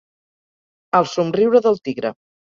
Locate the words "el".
1.01-1.07